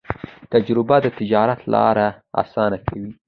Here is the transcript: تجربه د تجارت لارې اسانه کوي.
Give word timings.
تجربه 0.51 0.97
د 1.03 1.07
تجارت 1.19 1.59
لارې 1.73 2.07
اسانه 2.41 2.77
کوي. 2.87 3.11